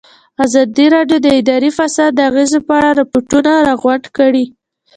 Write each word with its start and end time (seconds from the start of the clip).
ازادي 0.45 0.85
راډیو 0.95 1.17
د 1.23 1.27
اداري 1.39 1.71
فساد 1.77 2.11
د 2.15 2.19
اغېزو 2.29 2.59
په 2.67 2.73
اړه 2.79 2.89
ریپوټونه 3.01 3.51
راغونډ 3.67 4.03
کړي. 4.17 4.45